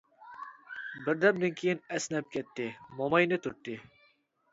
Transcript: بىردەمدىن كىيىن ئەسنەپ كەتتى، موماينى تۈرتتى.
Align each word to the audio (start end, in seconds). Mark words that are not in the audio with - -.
بىردەمدىن 1.01 1.53
كىيىن 1.59 1.81
ئەسنەپ 1.97 2.31
كەتتى، 2.37 2.65
موماينى 3.03 3.39
تۈرتتى. 3.45 3.77